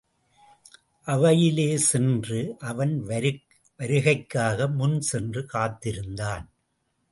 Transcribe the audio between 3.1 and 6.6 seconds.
வருகைக்காக முன் சென்று காத்திருந்தான்.